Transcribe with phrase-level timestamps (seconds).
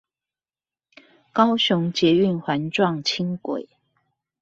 [1.31, 3.67] 高雄捷運環狀輕軌